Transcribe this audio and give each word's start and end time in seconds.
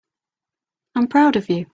I'm 0.95 1.07
proud 1.07 1.35
of 1.35 1.47
you. 1.49 1.67